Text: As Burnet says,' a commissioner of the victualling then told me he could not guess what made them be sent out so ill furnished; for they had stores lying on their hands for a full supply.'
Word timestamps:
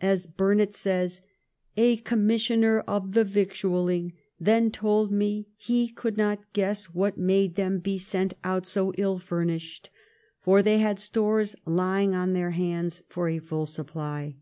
As 0.00 0.26
Burnet 0.26 0.72
says,' 0.72 1.20
a 1.76 1.98
commissioner 1.98 2.80
of 2.88 3.12
the 3.12 3.24
victualling 3.26 4.14
then 4.40 4.70
told 4.70 5.12
me 5.12 5.48
he 5.54 5.88
could 5.88 6.16
not 6.16 6.42
guess 6.54 6.86
what 6.86 7.18
made 7.18 7.56
them 7.56 7.80
be 7.80 7.98
sent 7.98 8.32
out 8.42 8.66
so 8.66 8.94
ill 8.96 9.18
furnished; 9.18 9.90
for 10.40 10.62
they 10.62 10.78
had 10.78 10.98
stores 10.98 11.54
lying 11.66 12.14
on 12.14 12.32
their 12.32 12.52
hands 12.52 13.02
for 13.10 13.28
a 13.28 13.38
full 13.38 13.66
supply.' 13.66 14.36